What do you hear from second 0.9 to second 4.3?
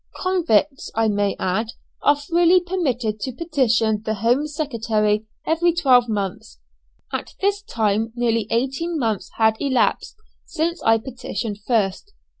I may add, are freely permitted to petition the